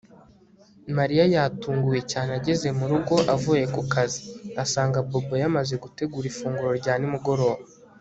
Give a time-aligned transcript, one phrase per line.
[0.97, 4.21] Mariya yatunguwe cyane ageze mu rugo avuye ku kazi
[4.63, 7.63] asanga Bobo yamaze gutegura ifunguro rya nimugoroba